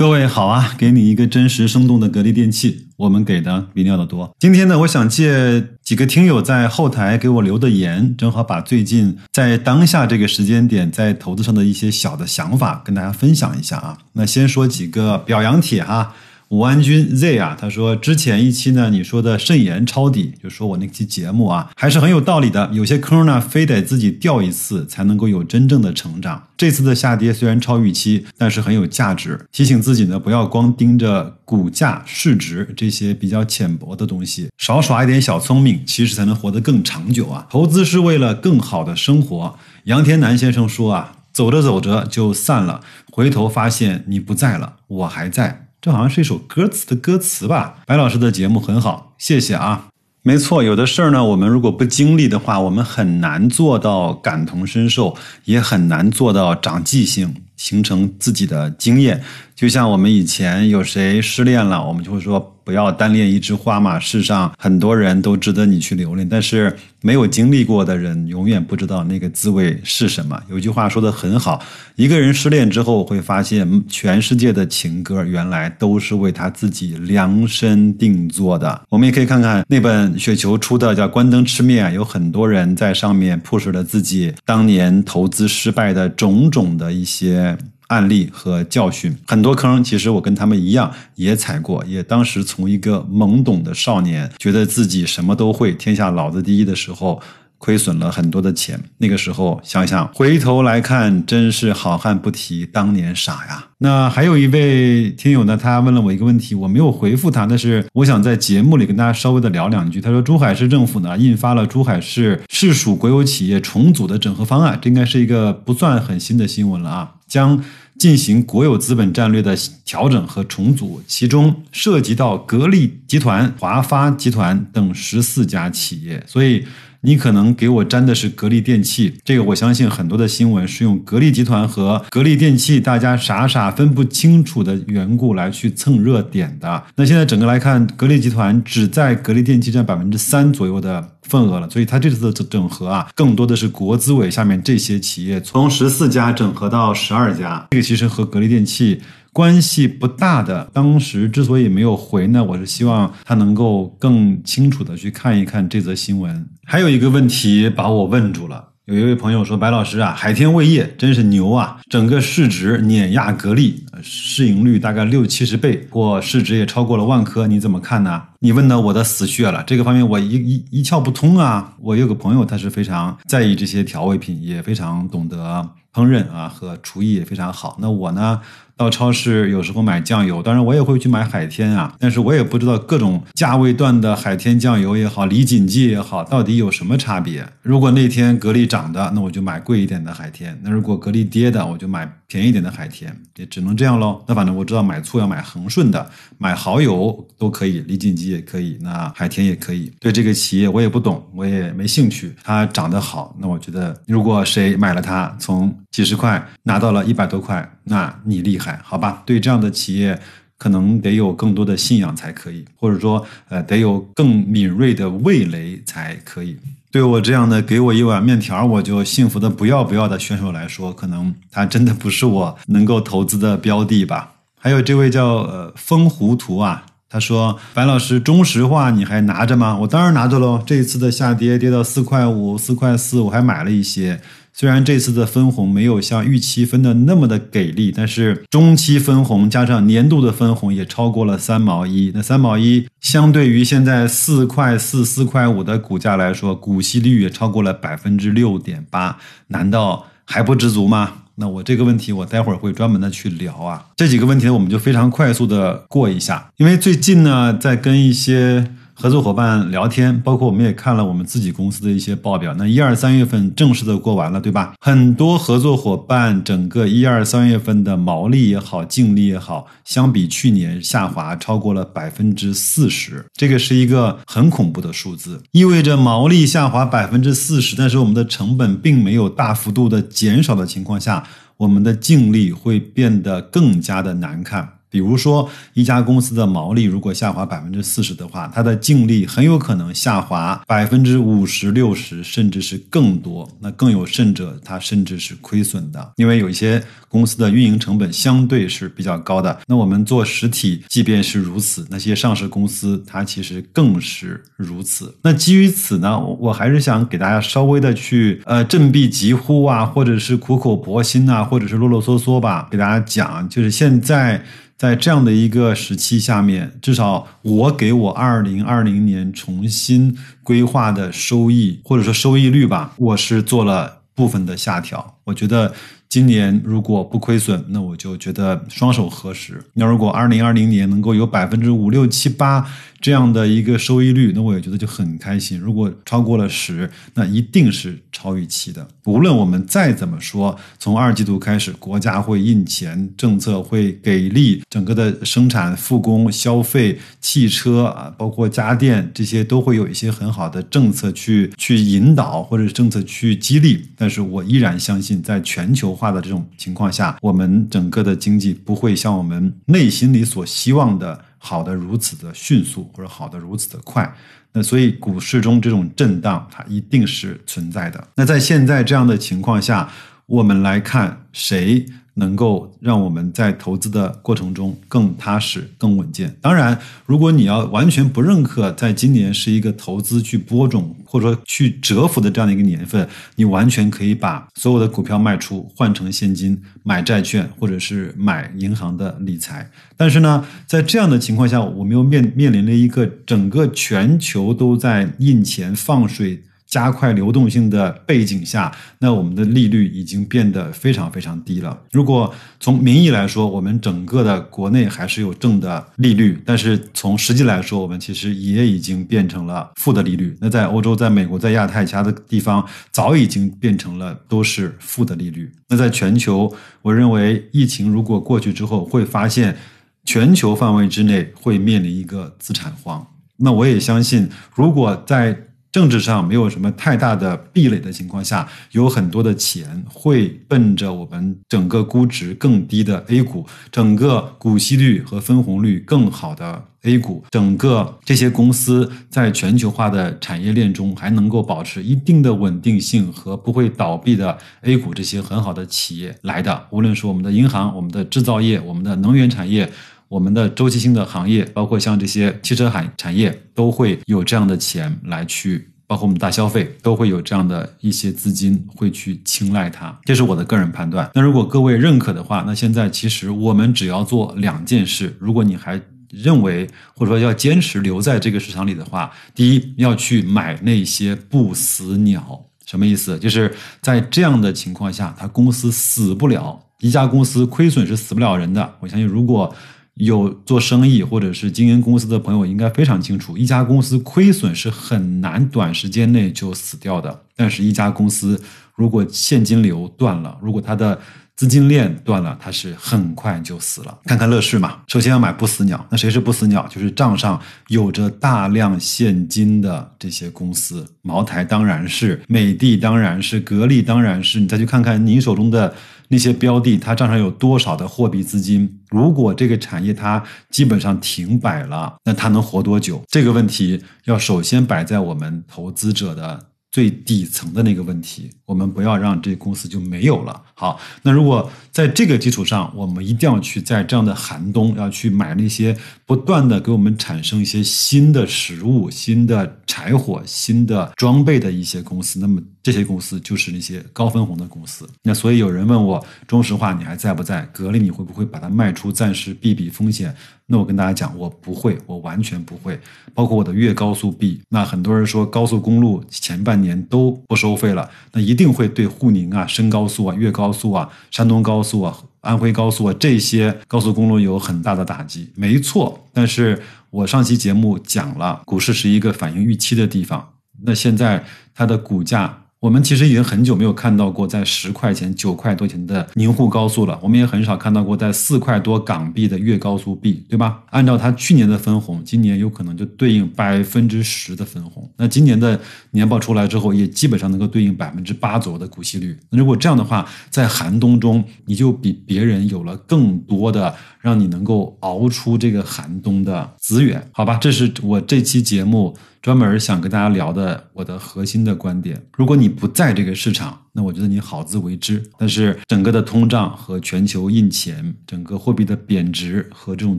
[0.00, 4.34] 各位好啊，给你一个真实生动的格力电器，我们给的比你要的多。
[4.38, 13.98] 今天呢，我想借几个听友在后台给我留的言，正好把最近在当下这个时间点在投资上的一些小的想法跟大家分享一下啊。
[14.14, 16.14] 那先说几个表扬帖哈。
[16.50, 22.68] 武安君 Z 啊，他说之前一期呢，你说的慎言抄底，就说我那期节目啊，还是很有道理的。
[22.72, 26.48] 有些坑呢，非得自己掉一次才能够有真正的成长。
[26.56, 29.46] 这次的下跌虽然超预期，但是很有价值。
[29.52, 37.46] 提醒自己呢，不要光盯着股价、市值这些比较浅薄的东西，少耍一点小聪明，其实才能活得更长久啊。
[37.48, 39.56] 投资是为了更好的生活。
[39.84, 42.80] 杨天南先生说啊，走着走着就散了，
[43.12, 45.68] 回头发现你不在了，我还在。
[45.80, 47.76] 这好像是一首歌词的歌词吧？
[47.86, 49.86] 白老师的节目很好，谢谢啊。
[50.22, 59.24] 没错，有的事儿呢，我们如果不经历的话，我们很难做到感同身受，也很难做到长记性，形成自己的经验。
[59.60, 62.56] 就像我们以前有谁失恋了，我们就会说。
[62.62, 63.98] 不要单恋一枝花嘛！
[63.98, 70.40] 世上很多人都值得你去留恋，但是没有经历过的人永远不知道那个滋味是什么。
[70.48, 71.60] 有句话说的很好：
[71.96, 78.80] 一个人失恋之后，会发现全世界的情歌原来都是为他自己量身定做的。
[78.88, 87.58] 我们也可以看看那本雪球出的叫《关灯吃面》，有很多人在上面 push 了自己当年投资失败的种种的一些。
[87.90, 97.20] 案例和教训，很多坑，其实我跟他们一样也踩过，也当时从一个懵懂的少年，觉得自己什么都会，天下老子第一的时候，
[97.60, 98.82] 亏损了很多的钱。
[98.96, 103.66] 那个时候想想，回头来看，真是好汉不提当年傻呀。
[103.78, 110.00] 那还有一位听友呢，他问了我一个问题，我没有回复他，但是我想在节目里跟大家稍微的聊两句。
[110.00, 117.62] 他说，珠海市政府呢印发了珠海市市属国有企业重组的整合方案，这应该是一个不算很新的新闻了啊，将。
[117.98, 119.54] 进行国有资本战略的
[119.84, 126.64] 调整和重组，其中涉及到格力集团、华发集团等十四家企业，所以。
[127.02, 136.82] 你可能给我粘的是格力电器，这个我相信很多的新闻是用格力集团和格力电器，大家傻傻分不清楚的缘故来去蹭热点的。
[136.96, 149.00] 那现在整个来看，格力集团只在格力电器占百分之三左右的份额了，所以它这次的整合啊，更多的是国资委下面这些企业从十四家整合到十二家，这个其实和格力电器。
[149.32, 156.48] 关系不大的，当时之所以没有回呢，我是希望他能够更清楚的去看一看这则新闻。
[156.64, 171.74] 还有一个问题把我问住了，有一位朋友说：“白老师啊，海天味业真是牛啊，整个市值碾压格力，市盈率大概六七十倍，或市值也超过了万科，你怎么看呢？”你问到我的死穴了，这个方面我一一一窍不通啊。
[171.78, 177.76] 我有个朋友，他是非常在意这些调味品，也非常懂得烹饪啊，和厨艺也非常好。
[177.80, 178.40] 那我呢？
[178.76, 187.46] 到超市有时候买酱油，当然我也会去买海天啊，但是我也不知道各种价位段的海天酱油也好，李锦记也好，到底有什么差别。
[187.60, 194.22] 如果那天格力涨的，那我就买贵一点的海天；那如果格力跌的，我就买便宜点的海天，也只能这样喽。
[194.28, 199.90] 那反正我知道买醋要买恒顺的，买蚝油都可以，李锦记也可以，那海天也可以。
[199.98, 202.34] 对这个企业我也不懂，我也没兴趣。
[202.44, 208.80] 它涨得好，那我觉得如果谁买了它，从几十块拿到了一百多块，那你厉害。
[208.84, 210.18] 好吧，对这样的企业，
[210.58, 216.56] 可能得有更多的信仰才可以，或者说，呃，得有更敏锐的味蕾才可以。
[216.90, 224.32] 对我这样的给我一碗面条我就幸福的不要不要的选手来说，可能他真的不是我能够投资的标的吧。
[224.58, 230.62] 还有这位叫呃风糊涂啊，他说：“白老师，中石化你还拿着吗？”我当然拿着喽。
[230.66, 234.20] 这一次的下跌跌到四块五、四块四，我还买了一些。
[234.60, 242.12] 虽然这次的分红没有像预期分的那么的给力，但是中期分红加上年度的分红也超过了三毛一。
[242.14, 251.22] 那三毛一相对于现在四块四、四块五的股价来说，股息率也超过了百分之六点八，难道还不知足吗？
[251.36, 253.86] 那我这个问题我待会儿会专门的去聊啊。
[253.96, 258.74] 这几个问题呢我们就非常快速的过一下，因为最近呢在跟一些。
[259.00, 262.54] 合作伙伴聊天，包括我们也看了我们自己公司的一些报表。
[262.58, 264.74] 那一二三月份正式的过完了，对吧？
[264.78, 281.24] 很多合作伙伴整个一二三月份的毛利也好，净利也好，相比去年下滑超过了百分之四十，这个是一个很恐怖的数字，意味着毛利下滑百分之四十，但是我们的成本并没有大幅度的减少的情况下，
[281.56, 284.79] 我们的净利会变得更加的难看。
[284.90, 293.48] 比如说，一家公司的毛利如果下滑百分之四十的话，它的净利很有可能下滑百分之五十、六十，甚至是更多。
[293.60, 299.56] 那更有甚者，它甚至是亏损的，因为有一些公司的运营成本相对是比较高的。
[299.66, 305.14] 那我们做实体，即便是如此，那些上市公司它其实更是如此。
[305.22, 314.42] 那基于此呢，我还是想给大家稍微的去呃振臂疾呼啊，或者是苦口婆心啊，或者是啰啰嗦嗦吧，给大家讲，就是现在。
[314.80, 325.18] 在这样的一个时期下面，至少我给我二零二零年重新规划的收益或者说收益率吧，我是做了部分的下调。
[325.24, 325.74] 我觉得。
[326.10, 329.62] 今年如果不亏损，那我就觉得双手合十。
[329.74, 332.66] 那如果二零二零年能够有百分之五六七八
[333.00, 335.56] 这样的一个收益率，那我也觉得就很开心。
[335.56, 338.84] 如果超过了十，那一定是超预期的。
[339.04, 353.86] 无论我们再怎么说，从二季度开始，国家会印钱，政策会给力，整个的生产复工、消费、汽车啊，包括家电这些都会有一些很好的政策去去引导或者政策去激励。
[353.96, 355.96] 但是我依然相信，在全球。
[356.00, 364.10] 化的这种情况下，我们整个的经济不会像我们内心里所希望的好的如此的迅速，或者好的如此的快。
[364.52, 368.02] 那所以股市中这种震荡，它一定是存在的。
[368.16, 369.88] 那在现在这样的情况下，
[370.24, 371.84] 我们来看谁。
[372.14, 376.36] 能够让我们在投资的过程中更踏实、更稳健。
[376.40, 389.70] 当然，如果你要完全不认可，在今年是一个投资去播种或者说去蛰伏的这样的一个年份，你完全可以把所有的股票卖出，换成现金买债券，或者是买银行的理财。
[389.96, 396.42] 但是呢，在这样的情况下，我们又面面临了一个整个全球都在印钱放水。
[396.70, 401.76] 加快流动性的背景下，那我们的利率已经变得非常非常低了。
[401.90, 410.36] 如果从名义来说，我们整个的国内还是有正的利率，但是从实际来说，我们其实也已经变成了负的利率。
[410.40, 415.50] 那在欧洲、在美国、在亚太其他的地方，早已经变成了都是负的利率。
[415.68, 419.56] 那在全球，我认为疫情如果过去之后，会发现
[420.04, 423.04] 全球范围之内会面临一个资产荒。
[423.38, 425.36] 那我也相信，如果在
[425.72, 446.66] 政治上没有什么太大的壁垒的情况下，有很多的钱会奔着我们整个估值更低的 A 股，整个股息率和分红率更好的 A 股，整个这些公司在全球化的产业链中还能够保持一定的稳定性和不会倒闭的 A 股，这些很好的企业来的。
[446.70, 449.70] 无论是我们的银行、我们的制造业、我们的能源产业。
[450.10, 459.96] 我们的周期性的行业，包括像这些汽车产产业，都会有这样的钱来去，包括我们大消费，都会有这样的一些资金会去青睐它。
[460.04, 461.08] 这是我的个人判断。
[461.14, 465.16] 那如果各位认可的话，那现在其实我们只要做两件事。
[465.20, 465.80] 如果你还
[466.10, 472.44] 认为或者说要坚持留在这个市场里的话，第一要去买那些不死鸟。
[472.66, 473.16] 什么意思？
[473.20, 476.60] 就是在这样的情况下，它公司死不了。
[476.80, 478.74] 一家公司亏损是死不了人的。
[478.80, 479.54] 我相信如果。
[480.00, 487.22] 有做生意或者是经营公司的朋友应该非常清楚，一家公司亏损是很难短时间内就死掉的。
[487.36, 488.40] 但是，一家公司
[488.74, 490.98] 如果现金流断了，如果它的
[491.36, 493.98] 资金链断了，它是很快就死了。
[494.06, 495.86] 看看乐视嘛，首先要买不死鸟。
[495.90, 496.66] 那谁是不死鸟？
[496.68, 497.38] 就是账上
[497.68, 500.86] 有着大量现金的这些公司。
[501.02, 504.40] 茅台当然是，美的当然是，格力当然是。
[504.40, 505.74] 你再去看看你手中的。
[506.12, 508.80] 那些标的，它账上有多少的货币资金？
[508.90, 513.00] 如果这个产业它基本上停摆了，那它能活多久？
[513.08, 518.30] 这个问题要首先摆在我们投资者的最底层的那个问题。
[518.44, 520.42] 我们不要让这公司就没有了。
[520.54, 532.40] 好，那如果在这个基础上，我们一定要去在这样的寒冬要去买那些不断的给我们产生一些新的食物、新的柴火、新的装备的一些公司，那么。
[532.62, 534.86] 这些公司就是那些高分红的公司。
[535.02, 537.40] 那所以有人问我，中石化你还在不在？
[537.54, 540.14] 格力你会不会把它卖出，暂时避避风险？
[540.44, 542.78] 那我跟大家讲，我不会，我完全不会。
[543.14, 555.30] 包括我的粤高速 B，那很多人说高速公路前半年都不收费了，那一定会对沪宁啊、深高速啊、粤高速啊、山东高速啊、安徽高速啊这些高速公路有很大的打击。
[555.34, 560.30] 没错，但是我上期节目讲了，股市是一个反映预期的地方。
[560.64, 561.24] 那现在
[561.54, 562.38] 它的股价。
[562.60, 570.62] 我们其实已经很久没有看到过在十块钱、九块多钱的宁沪高速了，我们也很少看到过在四块多港币的粤高速 B，对吧？
[570.68, 574.86] 按照它去年的分红，今年有可能就对应百分之十的分红。
[574.98, 575.58] 那今年的
[575.92, 579.16] 年报出来之后，也基本上能够对应百分之八左右的股息率。
[579.30, 587.36] 那如果这样的话，在寒冬中，你就比别人有了更多的让你能够熬出这个寒冬的资源，好吧？
[587.40, 588.96] 这是我这期节目。
[589.22, 595.02] 专门想跟大家聊的我的核心的观点，如果你不在这个市场，那我觉得你好自为之。
[595.18, 599.98] 但是整个的通胀和全球印钱，整个货币的贬值和这种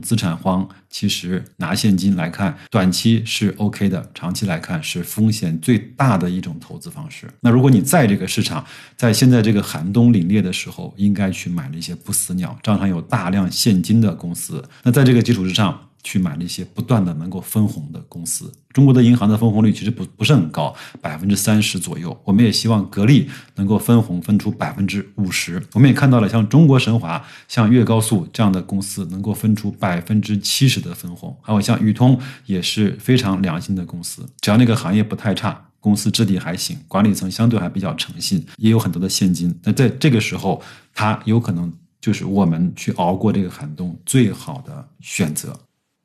[0.00, 7.26] 资产荒，其实拿现金来看，短期是 OK 的，长期来看是风险最大的一种投资方式。
[7.40, 8.64] 那如果你在这个市场，
[8.96, 14.62] 在现在这个寒冬凛冽的时候，应该去买那些不死鸟，账上有大量现金的公司。
[14.82, 15.88] 那在这个基础之上。
[16.02, 18.52] 去买那些不断的能够分红的公司。
[18.72, 22.18] 中国的银行的分红率其实不不是很高，百分之三十左右。
[22.24, 25.62] 我们也希望格力能够分红分出百分之五十。
[25.74, 31.36] 我们也看到了像中国神华、像粤高速这样的公司能够分出百分之七十的分红。
[31.42, 39.54] 还有像宇通也是非常良心的公司，只要那个行业不太差，公司质地还行，管理层相对还比较诚信，也有很多的现金。
[39.62, 40.62] 那在这个时候，
[40.94, 45.54] 它有可能就是我们去熬过这个寒冬最好的选择。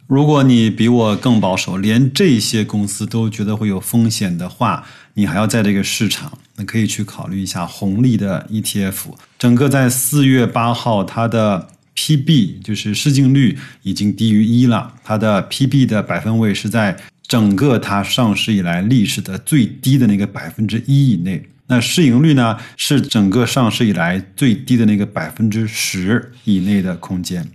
[0.08, 4.86] 如果你比我更保守，连这些公司都觉得会有风险的话，
[5.16, 9.08] 你还要在这个市场，那可以去考虑一下红利的 ETF。
[9.38, 16.96] 整个在四月八号，它的 PB 就是市净率已经低于一了，它的 PB 的百分位是在
[17.28, 21.46] 整个它上市以来历史的最低的那个百分之一以内。
[21.68, 27.46] 那市盈率呢，是整个上市以来最低的那个百分之十以内的空间。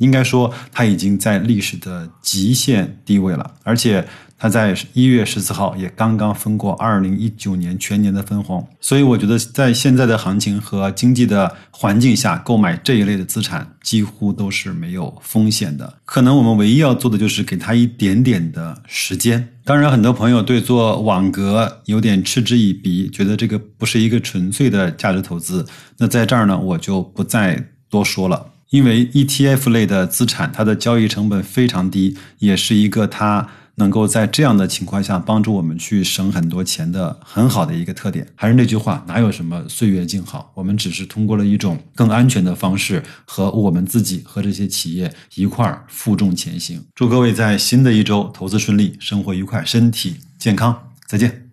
[0.00, 15.98] 应该说，它已经在历史的极限低位了，而且它在一月十四号也刚刚分过二零一九年全年的分红，所以我觉得在现在的行情和经济的环境下，购买这一类的资产几乎都是没有风险的。
[16.06, 19.46] 可能我们唯一要做的就是给它一点点的时间。
[19.66, 25.66] 当然，很多朋友对做网格有点嗤之以鼻，觉得这个不是一个纯粹的价值投资。
[25.98, 28.49] 那在这儿呢，我就不再多说了。
[28.70, 38.26] 因为 ETF 类的资产，它的交易成本非常低，也是一个它能够在这样的情况下帮助我们去省很多钱的很好的一个特点。
[38.34, 40.52] 还是那句话，哪有什么岁月静好？
[40.54, 46.84] 我们只是通过了一种更安全的方式，和我们自己和这些企业一块儿负重前行。
[46.94, 51.49] 祝各位在新的一周投资顺利，生活愉快，身体健康，再见。